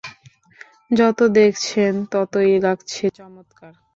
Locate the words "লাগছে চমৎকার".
2.59-3.73